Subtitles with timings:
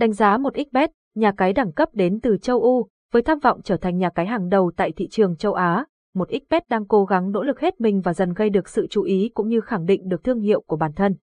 [0.00, 3.60] Đánh giá một xbet, nhà cái đẳng cấp đến từ châu Âu, với tham vọng
[3.64, 5.84] trở thành nhà cái hàng đầu tại thị trường châu Á,
[6.14, 9.02] một xbet đang cố gắng nỗ lực hết mình và dần gây được sự chú
[9.02, 11.16] ý cũng như khẳng định được thương hiệu của bản thân.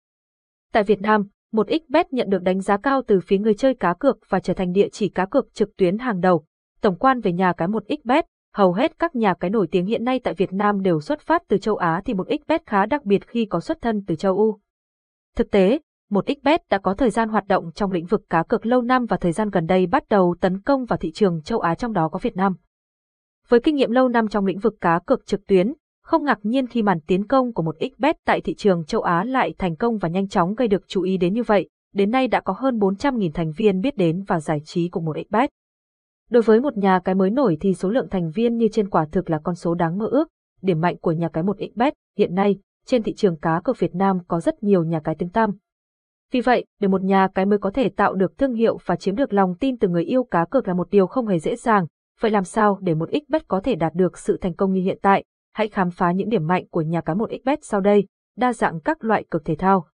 [0.74, 3.94] Tại Việt Nam, một xbet nhận được đánh giá cao từ phía người chơi cá
[3.94, 6.46] cược và trở thành địa chỉ cá cược trực tuyến hàng đầu.
[6.82, 10.04] Tổng quan về nhà cái một xbet, hầu hết các nhà cái nổi tiếng hiện
[10.04, 13.06] nay tại Việt Nam đều xuất phát từ châu Á thì một xbet khá đặc
[13.06, 14.60] biệt khi có xuất thân từ châu Âu.
[15.36, 18.66] Thực tế, một xbet đã có thời gian hoạt động trong lĩnh vực cá cược
[18.66, 21.60] lâu năm và thời gian gần đây bắt đầu tấn công vào thị trường châu
[21.60, 22.56] Á trong đó có Việt Nam.
[23.50, 26.68] Với kinh nghiệm lâu năm trong lĩnh vực cá cược trực tuyến, không ngạc nhiên
[26.68, 29.98] khi màn tiến công của một xbet tại thị trường châu Á lại thành công
[29.98, 32.80] và nhanh chóng gây được chú ý đến như vậy, đến nay đã có hơn
[32.80, 35.50] 400.000 thành viên biết đến và giải trí cùng một xbet.
[36.30, 39.06] Đối với một nhà cái mới nổi thì số lượng thành viên như trên quả
[39.12, 40.28] thực là con số đáng mơ ước.
[40.62, 43.96] Điểm mạnh của nhà cái một xbet hiện nay, trên thị trường cá cược Việt
[43.96, 45.52] Nam có rất nhiều nhà cái tiếng tăm.
[46.32, 49.16] Vì vậy, để một nhà cái mới có thể tạo được thương hiệu và chiếm
[49.16, 51.86] được lòng tin từ người yêu cá cược là một điều không hề dễ dàng.
[52.20, 55.00] Vậy làm sao để một xbet có thể đạt được sự thành công như hiện
[55.02, 55.24] tại?
[55.54, 58.80] Hãy khám phá những điểm mạnh của nhà cái một xbet sau đây, đa dạng
[58.80, 59.88] các loại cược thể thao.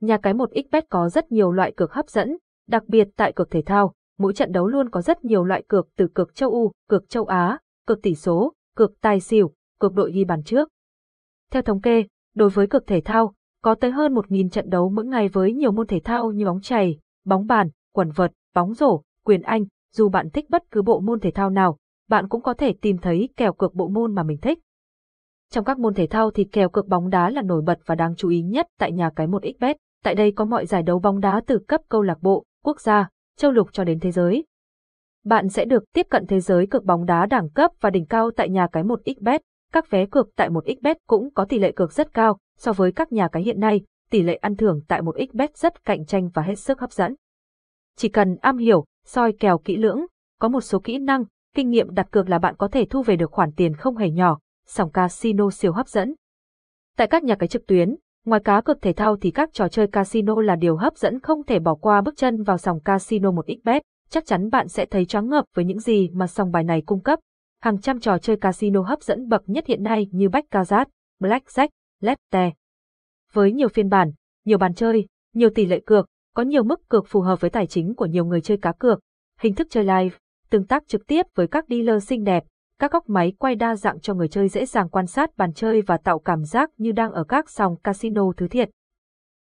[0.00, 2.36] Nhà cái một xbet có rất nhiều loại cược hấp dẫn,
[2.68, 5.88] đặc biệt tại cược thể thao, mỗi trận đấu luôn có rất nhiều loại cược
[5.96, 10.12] từ cược châu Âu, cược châu Á, cược tỷ số, cược tài xỉu, cược đội
[10.12, 10.68] ghi bàn trước.
[11.50, 13.34] Theo thống kê, đối với cược thể thao,
[13.66, 16.60] có tới hơn 1.000 trận đấu mỗi ngày với nhiều môn thể thao như bóng
[16.60, 21.00] chày, bóng bàn, quần vợt, bóng rổ, quyền Anh, dù bạn thích bất cứ bộ
[21.00, 21.76] môn thể thao nào,
[22.08, 24.58] bạn cũng có thể tìm thấy kèo cược bộ môn mà mình thích.
[25.50, 28.14] Trong các môn thể thao thì kèo cược bóng đá là nổi bật và đáng
[28.16, 29.74] chú ý nhất tại nhà cái 1xbet.
[30.04, 33.08] Tại đây có mọi giải đấu bóng đá từ cấp câu lạc bộ, quốc gia,
[33.36, 34.44] châu lục cho đến thế giới.
[35.24, 38.30] Bạn sẽ được tiếp cận thế giới cược bóng đá đẳng cấp và đỉnh cao
[38.36, 39.38] tại nhà cái 1xbet.
[39.72, 43.12] Các vé cược tại 1xbet cũng có tỷ lệ cược rất cao, so với các
[43.12, 46.28] nhà cái hiện nay, tỷ lệ ăn thưởng tại một ít bet rất cạnh tranh
[46.34, 47.14] và hết sức hấp dẫn.
[47.96, 50.06] Chỉ cần am hiểu, soi kèo kỹ lưỡng,
[50.40, 53.16] có một số kỹ năng, kinh nghiệm đặt cược là bạn có thể thu về
[53.16, 56.14] được khoản tiền không hề nhỏ, sòng casino siêu hấp dẫn.
[56.96, 59.86] Tại các nhà cái trực tuyến, ngoài cá cược thể thao thì các trò chơi
[59.86, 63.80] casino là điều hấp dẫn không thể bỏ qua bước chân vào sòng casino 1xbet,
[64.10, 67.00] chắc chắn bạn sẽ thấy choáng ngợp với những gì mà sòng bài này cung
[67.00, 67.18] cấp.
[67.60, 70.88] Hàng trăm trò chơi casino hấp dẫn bậc nhất hiện nay như Baccarat,
[71.20, 71.68] Blackjack,
[72.00, 72.52] Lefte.
[73.32, 74.12] Với nhiều phiên bản,
[74.44, 77.66] nhiều bàn chơi, nhiều tỷ lệ cược, có nhiều mức cược phù hợp với tài
[77.66, 79.00] chính của nhiều người chơi cá cược,
[79.40, 80.16] hình thức chơi live,
[80.50, 82.44] tương tác trực tiếp với các dealer xinh đẹp,
[82.78, 85.82] các góc máy quay đa dạng cho người chơi dễ dàng quan sát bàn chơi
[85.82, 88.70] và tạo cảm giác như đang ở các sòng casino thứ thiệt.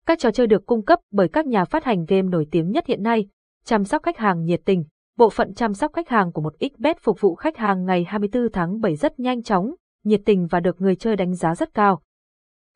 [0.07, 2.87] Các trò chơi được cung cấp bởi các nhà phát hành game nổi tiếng nhất
[2.87, 3.27] hiện nay,
[3.65, 4.85] chăm sóc khách hàng nhiệt tình.
[5.17, 8.53] Bộ phận chăm sóc khách hàng của một XBet phục vụ khách hàng ngày 24
[8.53, 12.03] tháng 7 rất nhanh chóng, nhiệt tình và được người chơi đánh giá rất cao.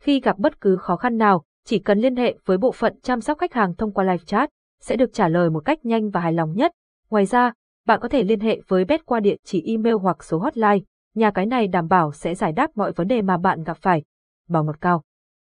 [0.03, 3.21] Khi gặp bất cứ khó khăn nào, chỉ cần liên hệ với bộ phận chăm
[3.21, 6.21] sóc khách hàng thông qua live chat, sẽ được trả lời một cách nhanh và
[6.21, 6.73] hài lòng nhất.
[7.11, 7.53] Ngoài ra,
[7.87, 10.79] bạn có thể liên hệ với Bet qua địa chỉ email hoặc số hotline,
[11.15, 14.03] nhà cái này đảm bảo sẽ giải đáp mọi vấn đề mà bạn gặp phải.
[14.49, 15.03] Bảo mật cao